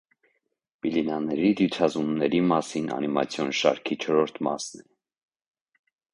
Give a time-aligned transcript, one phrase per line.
[0.85, 4.85] Բիլինաների դյուցազունների մասին անիմացիոն շարքի չորրորդ մասն է։